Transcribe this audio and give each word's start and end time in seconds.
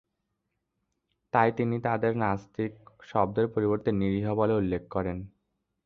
তাই 1.33 1.49
তিনি 1.57 1.75
তাদের 1.83 2.13
নাস্তিক 2.17 2.71
শব্দের 3.03 3.45
পরিবর্তে 3.47 3.89
"নিরীহ" 3.91 4.27
বলে 4.35 4.53
উল্লেখ 4.55 4.83
করেন। 4.89 5.17